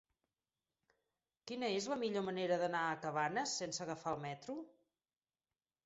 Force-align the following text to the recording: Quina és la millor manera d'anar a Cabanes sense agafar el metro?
Quina 1.51 1.69
és 1.81 1.87
la 1.93 1.99
millor 2.05 2.27
manera 2.31 2.59
d'anar 2.65 2.83
a 2.89 2.99
Cabanes 3.05 3.57
sense 3.63 3.87
agafar 3.89 4.19
el 4.19 4.27
metro? 4.29 4.61